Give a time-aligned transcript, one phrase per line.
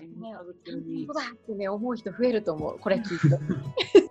[0.00, 3.38] タイムラグ中にそうだってね、思う人増えると思う、これ聞いて。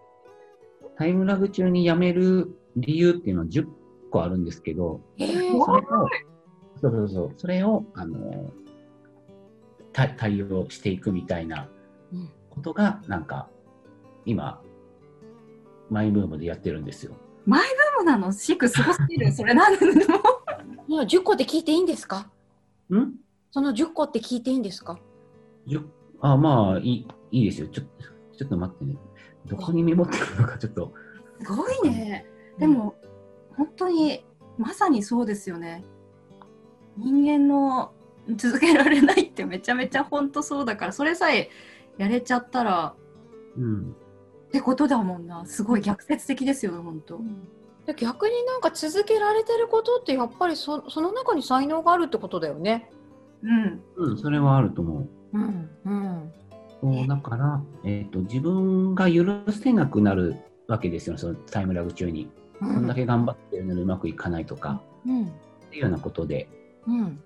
[0.97, 3.68] タイムラグ中にやめる理由っていうのは10
[4.12, 8.52] 個あるんですけど、えそれを、そうそうそう、それを、あの、
[9.94, 11.68] 対対応していくみたいな
[12.14, 13.50] うんことが、なんか、
[14.26, 14.62] 今、
[15.90, 17.16] マイブームでやってるんですよ。
[17.98, 18.32] そうなの？
[18.32, 19.32] シークすごすぎる？
[19.34, 19.92] それなんでも。
[20.88, 22.30] いや10個って聞いていいんですか？
[22.94, 23.14] ん？
[23.52, 25.00] その10個って聞いていいんですか？
[25.70, 25.81] よ
[26.21, 27.68] あ、まあ、いい、いいですよ。
[27.68, 27.82] ちょ
[28.37, 28.97] ちょっと待ってね。
[29.46, 30.93] どこにメモってるのか、ちょっと。
[31.41, 32.25] すごいね。
[32.58, 32.95] でも、
[33.55, 34.25] 本当に、
[34.58, 35.83] まさにそうですよね。
[36.97, 37.91] 人間の
[38.36, 41.50] 続けられないってめちゃめちゃ本当そうだから、それさえ
[41.97, 42.94] やれちゃったら、
[43.58, 43.95] うん。
[44.47, 45.45] ってことだもんな。
[45.45, 47.19] すごい逆説的ですよね、本当。
[47.86, 52.91] で逆になんか続けられてることってやっぱりそその中に才能があるってことだよね。
[53.41, 53.81] うん。
[53.95, 55.09] うん、それはあると思う。
[55.33, 56.31] うんうん。
[56.81, 62.30] そうだから、えっと自分が許せなくなるわけですよ、そのタイムラグ中に。
[62.61, 65.25] うこんだけ頑張ってるのにうまくいかないとか、うん。
[65.25, 65.27] っ
[65.69, 66.47] ていうようなことで、
[66.88, 67.19] うん。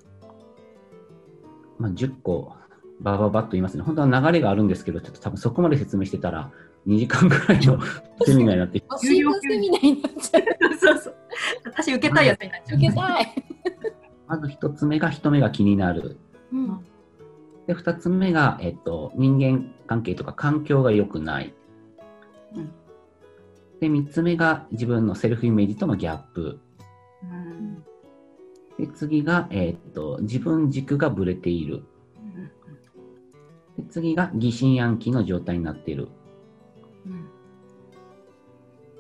[1.80, 2.54] まあ、10個、
[3.02, 3.84] バババッと言いますね。
[3.84, 6.52] 本当は流れがあるんですけど、ちょっと多分そこまで説明してたら、
[6.88, 7.80] 2時間ぐらいの
[8.26, 10.44] セミナーになって、セミナーになっちゃう。
[10.78, 11.16] そうそう。
[11.66, 12.78] 私受けたいやつになっちゃう。
[12.78, 13.44] 受けたい。
[14.28, 16.18] まず1つ目が人目が気になる。
[16.52, 16.80] うん
[17.68, 21.54] で、2つ目が、えっと、人間関係とか環境が良くない。
[22.56, 22.72] うん
[23.80, 26.60] で、3つ目が自分のセルフイメージとのギャップ。
[27.24, 27.84] うん
[28.78, 31.84] で、次が、えっと、自分軸がぶれている。
[33.78, 36.08] で次が疑心暗鬼の状態になっている。
[37.06, 37.30] うん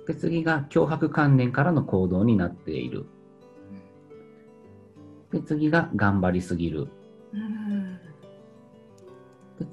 [0.06, 3.06] で、次が脅迫観念からの行動になっている。
[5.31, 6.89] で、次が頑張りすぎる。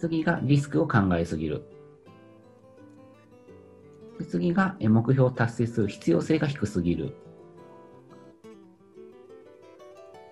[0.01, 1.63] 次がリスクを考えすぎる。
[4.19, 7.15] で、次がえ目標を達成する必要性が低すぎる。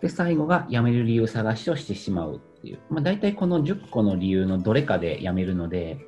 [0.00, 2.78] で、最後が辞める理由探しをしてしまうっていう。
[2.88, 5.98] まあ、大体この10個の理由のどれかで辞めるので、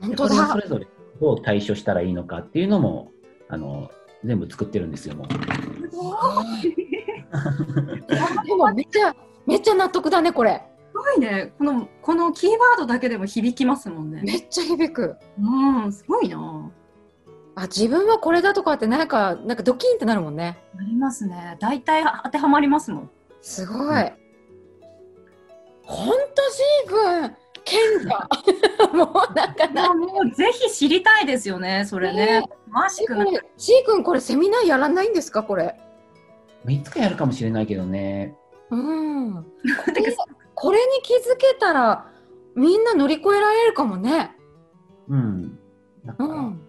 [0.00, 0.56] 本当これをそだ。
[0.58, 0.86] れぞれ
[1.20, 3.12] どう対処したらいいのかっていうのも、
[3.48, 3.90] あの、
[4.24, 5.28] 全部作ってるんですよ、もう。
[8.46, 9.14] でもめっちゃ
[9.46, 10.62] めっちゃ納得だねこれ。
[11.06, 11.52] すごいね。
[11.58, 14.22] この、このキーワードだけでも響きますもんね。
[14.24, 15.16] めっちゃ響く。
[15.38, 16.70] うん、すごいな。
[17.54, 20.58] あ自分はこれだとかってなんかなんかドキンってなるもんね。
[20.78, 21.56] ありますね。
[21.58, 23.10] 大体当てはまりますもん。
[23.40, 24.12] すごい。
[25.82, 26.14] ほんと
[26.50, 28.28] シー君賢者。
[28.92, 32.42] もうなんかいなやもうぜひ知りたいですよね、それね。
[32.68, 35.76] マジシーくな君シー君これセミナーやらないんですかこれ。
[36.68, 38.36] いつかやるかもしれないけどね。
[38.70, 39.34] うん。
[39.86, 40.16] これ
[40.56, 42.10] これに気づけたら
[42.56, 44.34] みんな乗り越えられるかもね。
[45.06, 45.58] うん。
[46.06, 46.60] ううんん。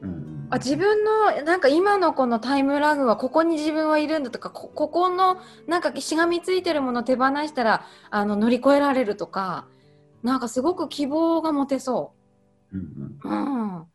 [0.00, 9.66] うんあ自分のなんか今のこのタイムラグはここに自分はいるんだとかこここのなんかしがみついてるものを手放したらあの乗り越えられるとか
[10.22, 12.12] なんかすごく希望が持てそ
[12.72, 12.84] うんうん
[13.24, 13.28] う。
[13.28, 13.74] うん。
[13.74, 13.86] わ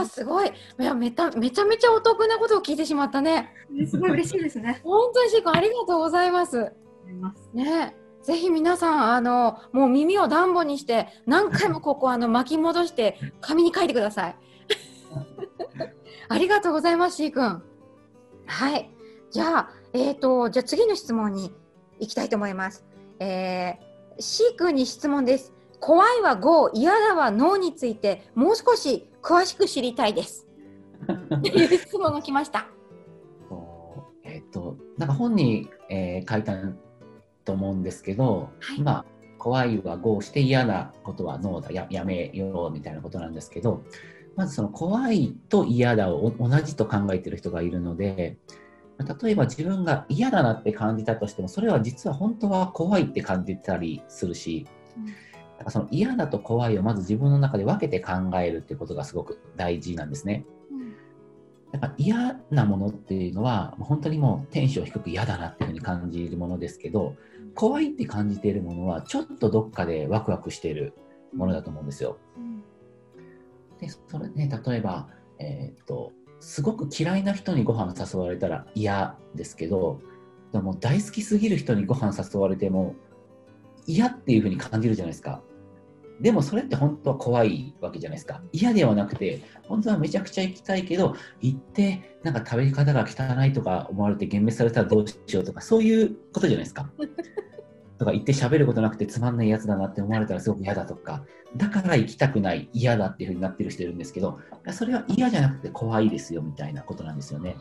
[0.00, 0.48] あすごい。
[0.48, 3.52] いやめためちゃめちゃお得なことを聞いてしまったね。
[3.90, 4.80] すごい嬉しいですね。
[4.84, 6.72] 本当にシー君ありがとうございます。
[7.54, 14.36] ねぜひ皆さんあのもう耳を暖房にして何回もここあの巻き戻して紙に書いてください。
[16.28, 17.62] ありがとうございます、しーくん。
[18.46, 18.90] はい。
[19.30, 21.52] じゃあ、えっ、と、じゃあ次の質問に
[22.00, 22.84] 行きたいと思います。
[23.20, 25.52] えー、しーくんに質問です。
[25.78, 30.48] 怖いは GO、嫌だは NO について、もう少し詳しく知りたいです。
[31.86, 32.66] 質問が来ました。
[34.24, 36.54] えっ、と、なんか本に、えー書いた
[37.46, 38.82] と思うんですけど、はい。
[38.82, 39.04] まあ、
[39.38, 43.84] 怖いは GO して嫌なことはノーだや、やめようみたいなことなんですけど、
[44.36, 48.36] まずその怖いと嫌だをお同じと考えてる人がいるので、
[49.22, 55.64] 例えば自分が嫌だなって感じたとしても、それは実は本当は怖いって感じたりするし、うん。
[55.64, 60.46] かその嫌だと怖いをまず自分の中で分けて考えるっていうことがすごく大事なんですね。
[61.72, 67.16] やっぱ嫌なものっていうのは本当にもうテンション低く嫌だなっていうふうに感じるものですけど
[67.56, 70.94] 怖いって感じているものはちょっとどっかでワクワクしている
[71.34, 72.18] ものだと思うんですよ。
[73.80, 75.08] でそれね例えば、
[75.38, 80.00] えーっとすごく嫌いな人にご飯誘われたら嫌ですけど
[80.52, 82.94] でも大好きすぎる人にご飯誘われても
[83.86, 85.42] 嫌っていうふうに感じるじゃないですか。
[86.20, 88.40] でもそれって本当は怖いわけじゃないですか。
[88.52, 96.90] 嫌ではなくて、本当はめちゃくちゃ行きたいけど、行って、なんか食べ方が汚いとか思われて幻滅されたらどうしようとか、そういうことじゃないですか。
[97.98, 101.24] とか言って喋ることなくてつまんないやつだなって思われたらすごく嫌だとか、
[101.56, 104.38] だから行きたくない、嫌だっていうふうになってる人いるんですけど、
[104.70, 107.56] それは嫌じゃなくて怖いですよみたいなことなんですよね。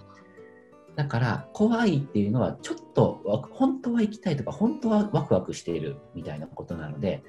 [0.95, 3.21] だから怖いっていうのはちょっと
[3.51, 7.21] 本当は行きたいとか本当はワクワクしているみたいなことなので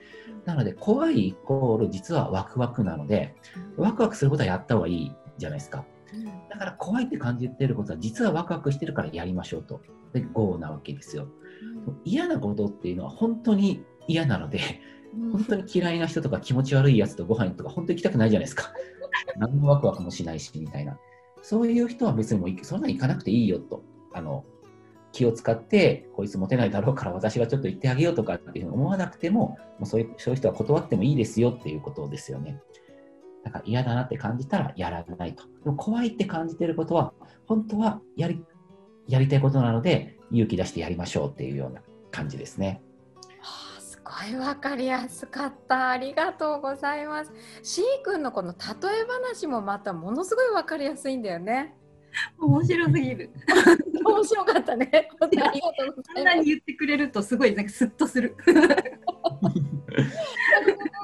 [0.44, 3.34] なので怖いイコール実はワクワクなので
[3.76, 5.84] ワクワクすることはやった方がいいじゃないですか。
[6.48, 9.80] だから怖いって感じていることは実はワクワクしてるからやりましょうと。
[10.12, 11.28] で GO なわけですよ。
[12.04, 14.60] 嫌なことっていうのは本当に嫌なので
[15.32, 18.72] 本当に嫌いな人とか気持ち悪いやつとご飯とか本当に行きたくないじゃないですか。
[19.36, 20.98] 何もワクワクもしないしみたいな
[21.42, 24.44] そういう人は別にもそんなに行かなくていいよと、あの、
[25.12, 32.60] 気を使って、こいつモテないだろうから私がちょっと行ってあげようとかっていうふうに思わなくても、もうそういうそういう人は断ってもいいですよっていうことですよね。
[33.44, 35.44] だから嫌だなって感じたらやらないと。
[35.64, 37.14] でも怖いって感じてることは、
[37.46, 38.44] 本当はやり
[39.08, 42.82] やりたいことなので、勇気出してやりましょうっていうような感じですね。
[44.06, 45.90] ごいわかりやすかった。
[45.90, 47.32] ありがとうございます。
[47.62, 48.56] しーくんのこの例
[49.00, 51.74] え話もまたものすごいわかりやすいんだよね。
[52.38, 53.30] 面白すぎる。
[54.04, 54.90] 面白かったね。
[55.20, 56.10] ありがとうございます。
[56.16, 58.36] あんなに言ってくれるとすごいなんかスッとする。
[58.46, 58.82] ありがと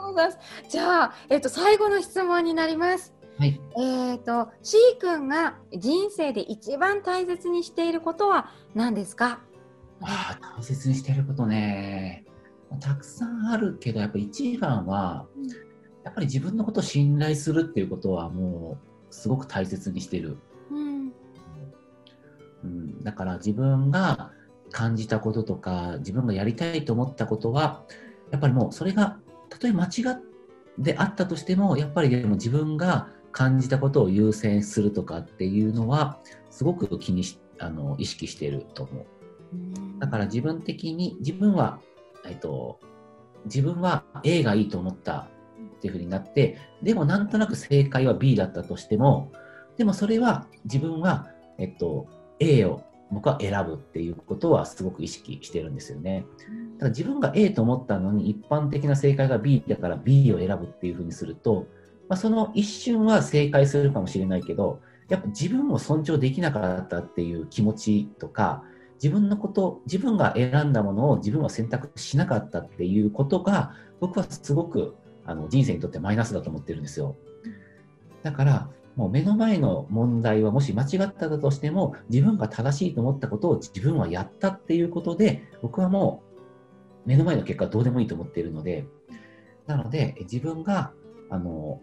[0.05, 0.38] うございます。
[0.69, 3.12] じゃあ、えっ、ー、と最後の質問になります。
[3.38, 9.40] はい、えっ、ーくんが人生で一番大切にしていることは何ですか？
[10.02, 12.25] ああ、大切にしていることね。
[12.80, 15.26] たくさんあるけど、やっぱ一番は、
[16.04, 18.78] やっぱり自分のことを信頼するっていうことはも
[19.10, 20.38] うすごく大切にしてる。
[20.70, 21.12] うん、
[22.64, 24.32] うん、だから自分が
[24.70, 27.84] 感じたこととか、自分がやりたいと思ったことは、
[28.30, 36.19] やっぱりもうそれが、たとえ間違ってあったとしても、やっぱりでも自分が感じたことを優先するとかっていうのは、
[36.50, 39.06] すごく気にし、あの、意識していると思う。
[40.00, 41.80] だから自分的に、自分は
[42.26, 42.80] えっと、
[43.44, 45.28] 自分は A がいいと思った
[45.76, 49.32] っていうふうになって、でもなんとなく正解は B だったとしても、
[49.76, 51.28] でもそれは自分は、
[51.58, 52.06] えっと、
[52.38, 56.24] A を僕は選ぶっていうことはすごく意識してるんですよね。
[56.78, 61.66] だから自分が A と思ったのに一般的な正解が B だから B を選ぶっていうふうにすると、
[62.08, 68.64] まあ、その一瞬は正解するかもしれないけど、やっぱ自分を尊重できなかったっていう気持ちとか、
[69.02, 74.94] 自分のこと、自分が選んだものを自分は選択しなかったっていうことが、僕はすごく
[75.26, 77.16] あの人生にとってマイナスだと思ってるんですよ。
[78.22, 86.22] だから、もう目の前の問題はもし間違っただとしても、自分が正しいと思ったことを自分はやったっていうことで、僕はも
[87.05, 88.87] う目の前の結果どうでもいいと思っているので、
[89.66, 90.93] なので、自分が、
[91.28, 91.81] あの、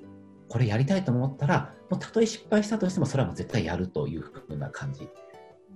[0.48, 5.10] これやりたいと思ったら、もうたとえ失敗したとしても、それはもう絶対やるというふうな感じ。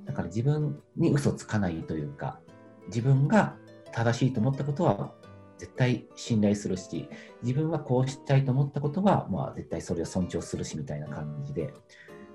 [0.06, 2.40] だから自分に嘘つかないというか、
[2.88, 3.56] 自分が
[3.92, 5.14] 正しいと思ったことは
[5.58, 7.08] 絶対信頼するし、
[7.42, 11.72] 自分はこうしたいと思ったことは、まあ、絶対それを尊重するしみたいな感じで、やっ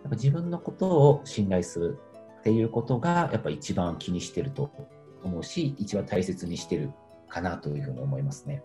[0.05, 1.99] ぱ自分のことを信頼する
[2.39, 4.71] っていうことが、やっぱ一番気にしてると
[5.23, 6.93] 思うし、一番大切にしてる
[7.29, 8.63] かなというふうに思いますね。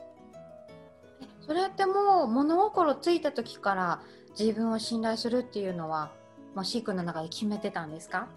[1.41, 4.01] それってもう物心ついた時から
[4.39, 6.11] 自分を信頼するっていうのは、
[6.55, 8.29] まあ、シー君の中で決めてたんですか？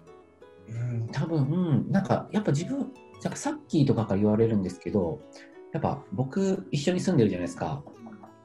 [0.69, 2.91] うん、多分、なんか、やっぱ自分、
[3.23, 5.21] なんかさっきとかから言われるんですけど、
[5.73, 7.83] やっぱ僕、一緒に住んでるじゃないですか。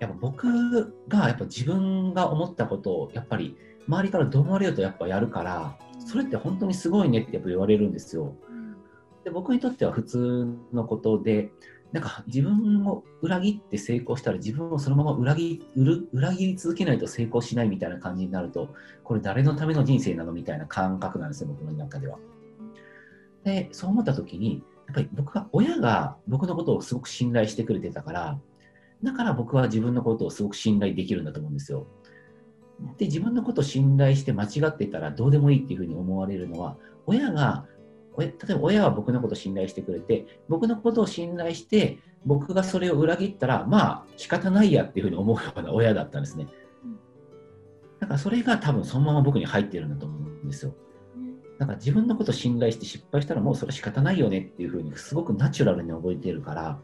[0.00, 3.56] やっぱ僕が、やっぱ自分が思ったことを、やっぱり
[3.88, 8.34] 周りからどう思われるとやっぱやるから、それって本当にすごいねってやっぱ言われるんですよ。
[9.24, 11.52] で僕にとっては普通のことで、
[11.92, 15.62] なんか自分を裏切って成功したら自分をそのまま裏切
[16.12, 22.18] 裏切り続けないと成功しないみたいな感じになると、これ誰のための人生なのみたいな感覚なんですよ、僕の中では。
[23.44, 28.38] で、そう思った時に、やっぱり僕は親が僕のことをすごく信頼してくれてたから、
[29.02, 31.86] だから僕は自分のことをすごく信頼できるんだと思うんですよ。
[32.96, 37.66] で、自分のことを信頼して間違ってたらどうでもいいっていうふうに思われるのは、親が
[38.18, 46.46] 例えば親は僕のことを信頼してくれて、僕のことを信頼して、僕がそれを裏切ったら、まあ仕方ないやっていうふうに思うような親だったんですね。
[48.00, 50.74] だからそれが多分そのまま僕に入ってるんだと思うんですよ。
[51.58, 56.80] だから自分のことを信頼して失敗したらもうそれ仕方ないよねっていうふうにすごくナチュラルに覚えているから、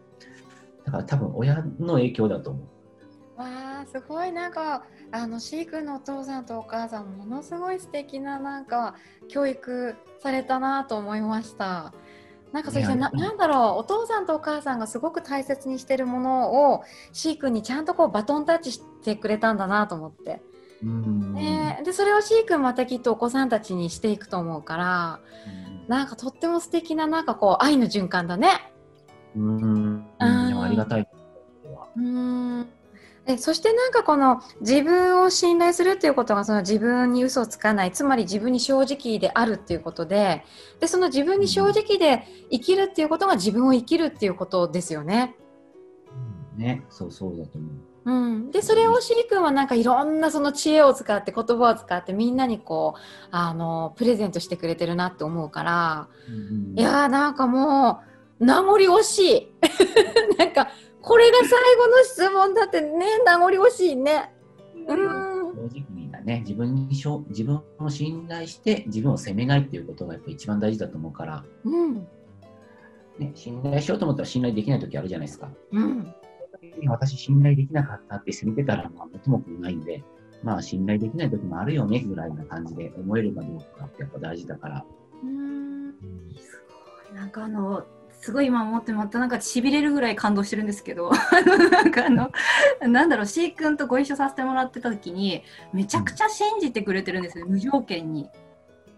[0.85, 2.77] だから多分親の影響だと思う。
[3.90, 8.95] すごいなんかあのシー君のお父さんとお母さんものすごい素敵ななんか
[9.28, 11.92] 教育されたなと思いました。
[12.52, 20.42] なんかそしてななんだろうお父さんとお母さんがすごく大切にしてるものをシー君にちゃんとこうバトンタッチしてくれたんだなと思って。
[20.83, 25.21] うんね、でそれをシー君またきっとお子さんたちにしていくと思うから、
[25.87, 28.73] んなんかとっても素敵ななんかこう愛の循環だね。
[29.35, 31.09] うん、ありがたい。
[31.97, 32.68] うん
[33.28, 40.44] えそしてなんかこの自分を信頼するっていうことがその自分に嘘をつかないつまり自分に正直であるっていうことで
[40.80, 45.37] でその自分に正直で生きるっていうことが自分を生きるっていうことですよね。
[46.56, 47.70] うん、ねそうそうだと思う。
[48.06, 56.32] うん、でそれをしりくんはなんかいろんなその知恵を使って言葉を使ってみんなにこうあのプレゼントしてくれてるなって思うから、う
[56.75, 58.00] ん、いやーなんかも
[58.40, 59.52] う名残惜しい
[60.38, 60.68] なんか
[61.09, 64.31] これが最後の質問だってね、名残惜しいね。
[64.87, 64.99] うん。
[65.71, 72.07] 正直にだね、自分にしょ自分を信頼して自分を責めないっていうことがやっぱ一番大事だと思うから、うん。
[73.19, 75.50] ね、信頼しようと思ったら信頼できない時あるじゃないですか。
[75.73, 76.15] うん。
[76.88, 80.05] 私信頼できなかったって責めてたら、まあ、元も子もないんで、
[80.43, 84.85] まあ信頼できない時もあるよねぐらいな感じで思えるかどうかってやっぱ大事だから。
[85.25, 85.95] うん。
[86.38, 86.62] す
[87.11, 87.17] ごい。
[87.17, 87.87] なんかあの、
[88.21, 91.11] すごい今思ってまたなんかしびれるぐらい感動してるんですけど
[91.71, 92.31] なんかあの
[92.81, 98.29] なんだろう C 君とご一緒させてもらってた時にめちゃくちゃ信じてくれてるんですよ無条件に。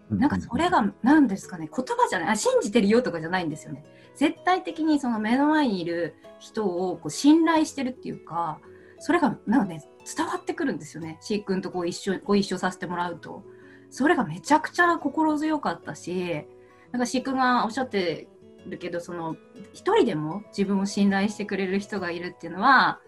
[0.09, 3.85] なんかそれが何ですかね言葉じゃないあ信じてるよとかじゃないんですよね。
[4.15, 8.59] 絶対的にその目の前にいる人をこう信頼してるっていうか
[8.99, 9.81] それがなんかね
[10.15, 13.43] 伝わってくるんですよね C 君とこう一緒ご一緒させてもらうと。
[13.89, 16.45] それがめちゃくちゃ心強かったし
[16.91, 18.27] なんか C 君がおっしゃって
[18.67, 19.35] るけどその
[19.73, 22.99] 一人でも自分を信頼してくれる人がいるっていうのは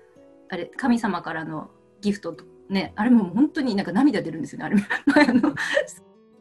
[0.50, 1.70] あれ神様からの
[2.02, 5.54] ギフトとねあれも本当になんか涙出るんですよねあれあの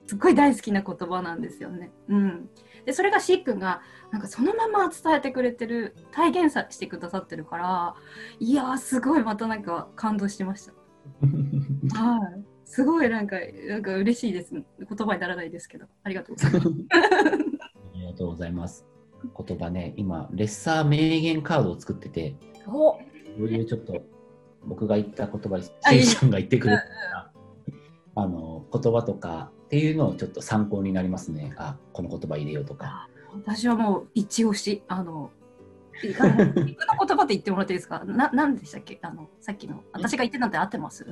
[0.06, 1.90] すっごい大好きな言葉なんですよね。
[2.08, 2.50] うん、
[2.84, 7.94] でそれがしーくんがなんかそのまま伝えてくれてる体現さしてくださってるから
[8.38, 10.72] いやすごいまたなんか感動してました。
[11.98, 13.36] はい、すごいなんか
[13.68, 14.52] なんか嬉しいです。
[14.52, 16.66] 言葉にならないですけどありがとうございます。
[16.66, 16.70] あ
[17.94, 18.86] りがとうございます。
[19.36, 22.36] 言葉ね、今、レッサー名言カードを作ってて、
[22.66, 22.98] お。
[23.38, 24.02] よりちょっと
[24.64, 27.30] 僕が言った言葉に、シェイさんが言ってくれた
[28.14, 31.54] あの言葉とかっていうのをちょっと参考になりますね。
[31.56, 33.08] あ、この言葉入れようとか。
[33.34, 35.30] 私はもう一押し、あの、
[36.20, 38.02] あのの言葉って言ってもらっていいですか？
[38.04, 38.98] な何でしたっけ？
[39.02, 39.82] あのさっきの。
[39.92, 41.06] 私が言ってたんて合ってます？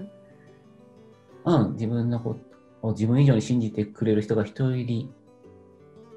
[1.45, 5.11] うん自分のことを自分以上に信じてくれる人が一人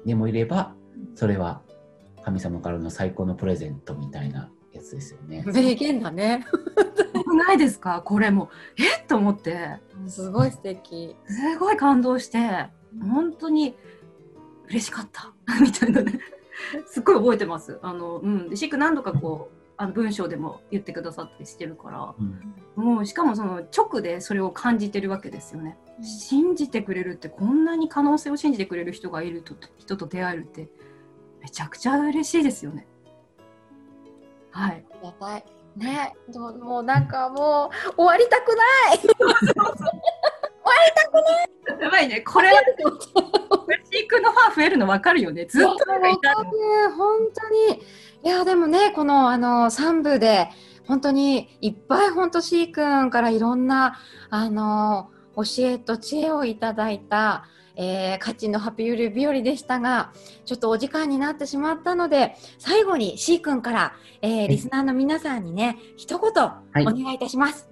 [0.04, 0.74] でもいれば
[1.14, 1.62] それは
[2.24, 5.44] 神様からの最高のプレゼントみたいなやつですよね。
[5.46, 6.46] 名言だね。
[7.36, 8.02] ないですか？
[8.02, 8.50] これも。
[8.78, 9.02] え？
[9.02, 9.78] っと思って。
[10.06, 11.16] すごい素敵。
[11.26, 12.68] すごい感動して。
[13.00, 13.76] 本当に
[14.68, 15.32] 嬉しかった。
[15.60, 16.18] みたいなね。
[16.86, 17.78] すっごい覚えてます。
[17.82, 18.48] あのうん。
[18.48, 22.14] でシック何度かこうあの文章でも言ってくださったりしてるから、
[22.76, 30.68] うん、もうしかもその直でそれを感じてるわけですよね、うん、信じてくれるってこんなに可能性を信じてくれる人がいると人と出会えるって
[31.44, 32.86] めちゃくちゃ嬉しいですよね。
[34.50, 34.84] はい。
[35.02, 35.44] やばい。
[35.76, 38.98] ね、もうなんかもう終わりたくない。
[38.98, 39.48] 終わり
[40.94, 41.14] たく
[41.76, 41.82] ない。
[41.82, 42.62] やばいね、これは。
[43.92, 45.44] 飼育のファン増えるの分かるよね。
[45.44, 46.46] ずっとなんかいた本
[47.34, 47.82] 当に。
[48.24, 50.48] いやでもねこのあの3部で
[50.86, 53.98] 本当にいっぱい本当飼育からいろんな
[54.30, 57.44] あの教えと知恵をいただいた
[57.76, 60.12] えー、価値のハピウル日和でしたが、
[60.44, 67.68] ちょっとお時間になってしまったので、最後に C 君から、えー、リスナーの皆さんにね、一言お願いいたします。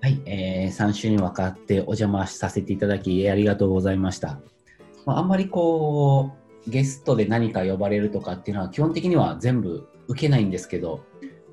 [0.00, 4.40] はい、はい、えー、3週にわかってお邪魔させていただき、ありがとうございました。
[5.04, 6.32] まあ、あんまりこ
[6.66, 11.04] う、ゲストで何か呼ばれるとかっていうのは、基本的には全部受けないんですけど、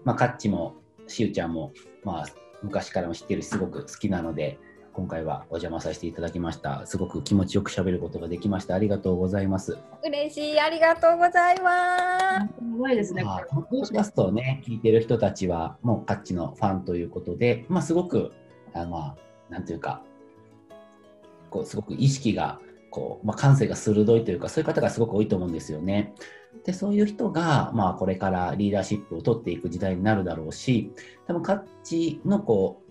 [0.03, 0.75] まあ、カッチも、
[1.07, 1.71] しゅうちゃんも、
[2.03, 2.25] まあ、
[2.61, 4.59] 昔からも知ってるし、すごく好きなので、
[4.97, 6.87] 今回はお邪魔させていただきました。
[6.87, 8.73] すごく気持ちよく喋ることができました。
[8.73, 9.77] ありがとうございます。
[10.03, 12.47] 嬉しい、ありがとうございます。
[12.47, 13.23] すごいですね。
[13.23, 18.31] まあ、ポッドキャストをね、聞いてる人たちは、もうカッチのファンということで、まあ、すごく、
[18.73, 19.17] あまあ、
[19.51, 20.01] なんていうか、
[21.51, 26.15] こう、すごく意識が、こう、まあ、感性が鋭いというか、そういう方がすごく多いと思うんですよね。
[26.65, 30.91] で、そういう人が、まあ、これからリーダーシップを取っていく時代になるだろうし、
[31.27, 32.86] 多分、カッチの、こう、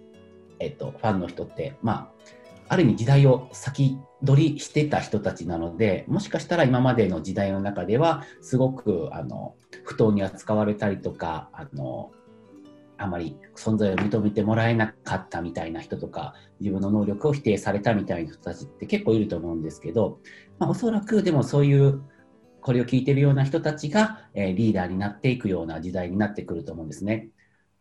[0.58, 2.16] えっと、ファンの人って、まあ、
[2.68, 12.10] ある意味時代を先取りしてた人たちなので、もしかしたら今までの時代の中では、すごく、あの、不当に扱われたりとか、あの、
[12.98, 20.18] あまり存在を認めてもらえなかったみたいな人とか、自分の能力を否定されたみたいな人たちって結構いると思うんですけど、
[20.58, 22.02] まあ、おそらくでもそういう、
[22.62, 27.28] これを聞いてるような人たちが、えー、リーダーになっていくような時代になってくると思うんですね。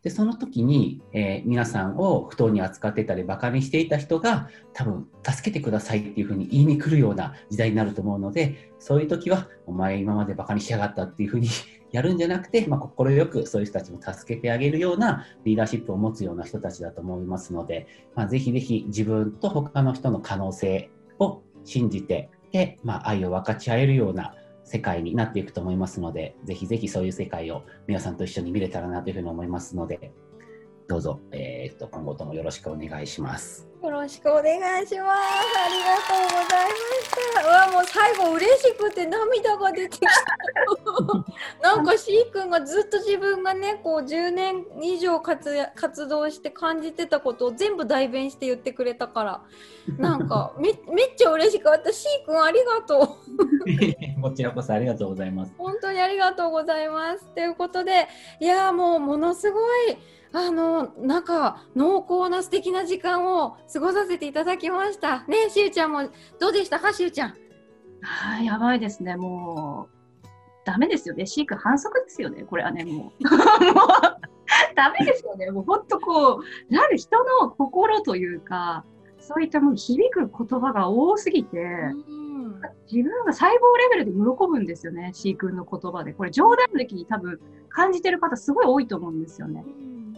[0.06, 11.48] でその時に、えー、皆さんを不当に扱ってたりバカにしていた人が多分助けてくださいっていうふうに言いに来るような時代になると思うのでそういう時はお前今までバカにしやがったっていうふうに
[11.90, 24.36] やるんじゃなくて、まあ、快くそういう人たちも助けてあげるようなリーダーシップを持つような人たちだと思いますので、まあ、ぜひぜひ自分と他の人の可能性を信じてで、まあ、愛を分かち合えるような
[24.66, 30.12] 世界になっていくと思いますので、ぜひぜひそういう世界を皆さんと一緒に見れたらなというふうに思いますので、
[30.88, 33.68] どうぞ、えー、と今後ともよろしくお願いします。
[33.82, 35.85] よろしくお願いします。
[37.46, 40.08] わもう最後嬉しくて涙が出てきた。
[41.62, 49.42] なんか C 君がずっと自分がねこう10年以上活活動して感じてたことを全部代弁して言ってくれたから
[49.98, 51.92] なんか めめっちゃ嬉しかった。
[51.92, 53.08] C 君ありがとう。
[54.22, 55.52] こちらこそありがとうございます。
[55.56, 57.24] 本当にありがとうございます。
[57.34, 58.08] ということで
[58.40, 59.96] いやもうものすごい。
[60.32, 65.24] あのなんか濃厚な素敵な時間を過ごさせていただきました。
[65.28, 67.34] ねしゅうちゃんもどうでしたかしゅうちゃん？
[68.02, 69.16] はい、やばいですね。
[69.16, 69.88] も
[70.22, 70.26] う
[70.64, 71.26] ダメですよね。
[71.26, 72.42] 飼育反則ですよね。
[72.42, 73.24] これはね もう。
[74.74, 75.50] ダメですよね。
[75.50, 78.84] もう本当こうなる人の心というか
[79.18, 81.58] そういったもう響く言葉が多すぎて。
[82.90, 83.52] 自分が細胞
[83.92, 84.18] レベルで喜
[84.48, 86.14] ぶんですよね、C 君の言葉で。
[86.14, 89.64] これ冗談的に多分感じてる方すごい多いと思うんですよね。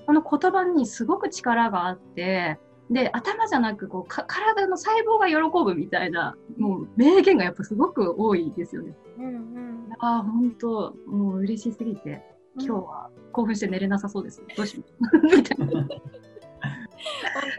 [0.09, 2.59] この言葉にすごく力があって、
[2.91, 8.97] で、頭じゃなくこうか、体の細胞が喜ぶみたいな、もう名言がやっぱすごく多いですよね。
[9.19, 12.23] うんうん、ああ、本当もう嬉しすぎて、
[12.57, 14.47] 今日は興奮して寝れなさそうです、ね。
[14.57, 15.27] どうしよう。
[15.37, 15.67] みたいな。
[15.67, 15.89] 本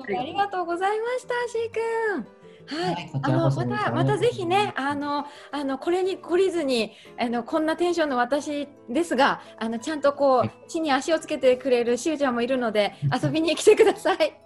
[0.08, 2.39] 当にありがとうございました、しーくん。
[2.70, 14.40] はい、あのまたまたぜひねあのあのこれに懲りずにあのこんなテンションの私ですがあのちゃんとこう地に足をつけてくれるしゅうちゃんもいるので遊びに来てください。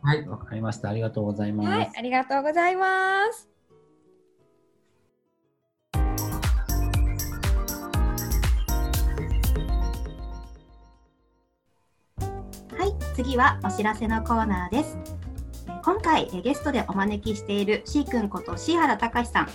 [0.00, 1.68] はいわかりましたありがとうございます。
[1.68, 3.48] はい、ありがとうございます。
[12.78, 15.27] はい次はお知らせのコーナーです。
[15.84, 19.48] 今回ゲストでお招きしている C 君こと椎原隆さん。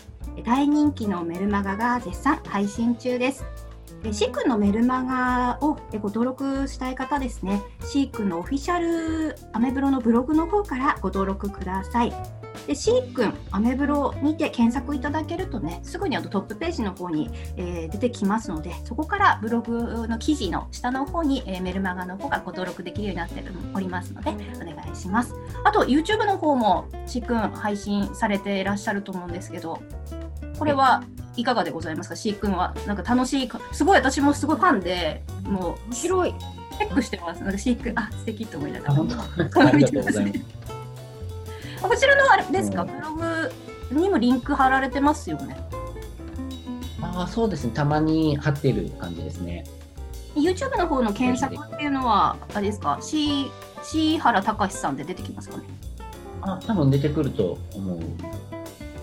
[0.44, 3.46] 大人気のメルマガが絶賛配信中です。
[4.12, 12.14] C 君のメルマガをご登録したい方ですね C 君のオフィシャルアメブロのブログの方からご登録ください
[12.68, 25.36] で、シー君、アメブロにて検索いただけるとね、すぐにあのトップページの方に、えー、出てきますので、そこからブログの記事の下の方に、えー、メルマガの方がご登録できるようになっておりますので、お願いします。
[25.66, 29.82] あと、YouTube の方も、シー君配信されていらっしゃると思うんですけど、
[30.58, 31.04] これは
[31.42, 32.76] かがでございますか、シー君は。
[32.86, 36.34] なんか楽しいすごい私もすごいファンで、もう、広い。
[36.78, 37.42] チェックしてます。
[37.44, 38.94] なんかシー君、あ、素敵と思いながら。
[38.94, 40.40] ありがとうございます。
[41.82, 43.52] こちらのあれですか、ブログ
[43.92, 45.56] にもリンク貼られてますよね。
[47.02, 47.72] ああ、そうですね。
[47.74, 49.66] たまに貼ってる感じですね。
[50.36, 53.52] YouTube の方の検索っていうのは、あれですか、し、
[53.84, 55.64] し原隆さんで出てきますかね？
[56.42, 58.00] あ、多分出てくると思う。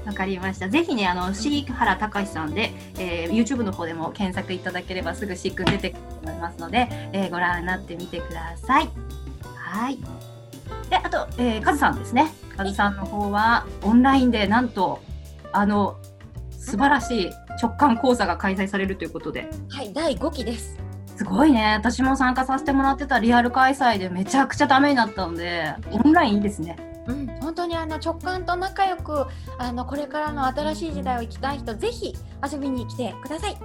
[0.07, 0.69] わかりました。
[0.69, 8.89] ぜひね、あの、シー原隆さんで、えー、YouTube の方でも検索いただければすぐシーク出てくると思いますので、えー、ご覧になってみてください。
[9.57, 9.99] はい。
[10.89, 12.33] で、あと、えー、カズさんですね。
[12.57, 15.01] カズさんの方は、オンラインでなんと、
[15.53, 15.97] あの、
[16.51, 19.49] 素晴らしい直感講座が開催されるということで。
[19.69, 20.77] はい、第5期です。
[21.17, 21.75] すごいね。
[21.75, 26.90] 私も参加させてもらってたリアル開催でめちゃくちゃダメになったので、オンラインいいですね。
[27.07, 29.27] うん、本当にあの直感と仲良く
[29.59, 32.15] あのこれからの新しい時代を生きたい人ぜひ
[32.51, 33.57] 遊びに来てください。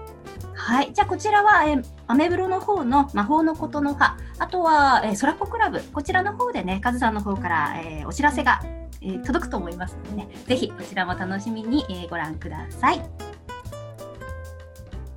[0.53, 8.61] はい、じゃあこちらは、えアメブロの方の魔法のことの葉、あとは、えー、ソラポクラブ、こちらの方でね、カズさんの方から、えー、お知らせが、
[9.01, 13.01] えー、届くと思いますのでね、ぜひこちらも楽しみに、えー、ご覧ください。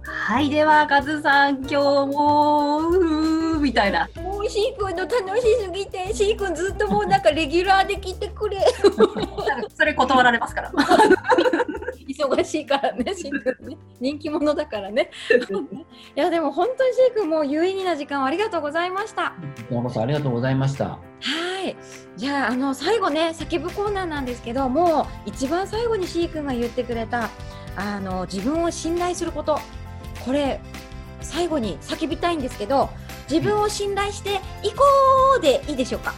[0.02, 4.08] はい、では、カズさん、今日も、うーみたいな。
[4.38, 8.58] もう、シー君の楽しすぎて、シー君ずっともうなんかレギュラーで来てくれ。
[9.74, 10.72] それ断られますから。
[12.08, 13.78] 忙しいからね、シー君ね。
[14.00, 15.10] 人気者だからね。
[16.16, 19.34] いや、でも本当にシー君も有意義な時間をありがとうございました。
[19.70, 20.84] どうもありがとうございました。
[20.86, 20.98] は
[21.64, 21.76] い。
[22.16, 27.30] じゃあ、あの、最後ね、叫ぶコーナーなんですけど、もう一番最後にシー君が言ってくれた、
[27.76, 29.58] あの、自分を信頼すること。
[30.24, 30.60] これ、
[31.20, 32.90] 最後に叫びたいんですけど、
[33.30, 34.84] 自分を信頼していこ
[35.38, 36.14] うでいいでしょうか？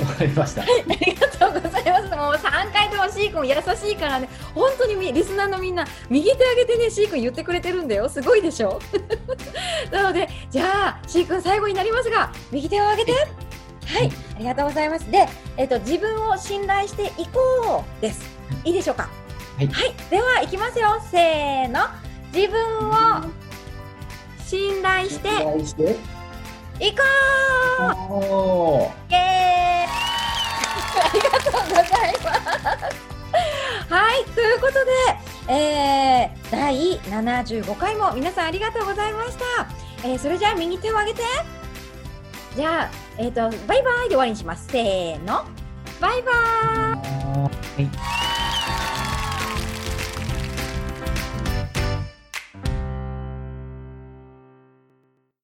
[0.00, 0.62] わかりました。
[0.64, 0.66] あ
[1.04, 2.16] りがとうございます。
[2.16, 8.08] もう三回でも C 君優しいからね、本当にリスナーのみんな右手上げてね C 君言ってくれてるんだよ。
[8.08, 8.80] すごいでしょ？
[9.92, 13.12] なのでじゃあ C 君最後になりますが右手を上げて。
[13.86, 15.10] はい、ありがとうございます。
[15.10, 18.22] で、えっ、と自分を信頼していこうです。
[18.64, 19.10] いいでしょうか？
[19.58, 20.98] はい、はい、ではいきますよ。
[21.10, 21.80] せーの、
[22.32, 22.94] 自分を
[24.42, 25.28] 信信頼して
[26.80, 26.94] 信頼してい
[28.08, 30.04] こうイエーイ
[30.96, 31.86] ありがとうござい
[32.22, 33.14] ます。
[33.92, 39.44] はい、ということで、えー、第75回も皆さんありがとうございました。
[40.06, 41.22] えー、それじゃあ右手を上げて。
[42.56, 44.68] じゃあ、えっ、と、バイバイで終わりにします。
[44.68, 45.44] せーの。
[46.00, 46.34] バイバイ。
[46.34, 48.53] はい